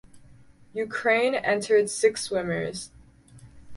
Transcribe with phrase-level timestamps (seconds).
[0.75, 2.89] Ukraine entered six swimmers.